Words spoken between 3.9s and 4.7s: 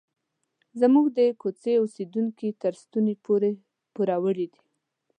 پوروړي دي.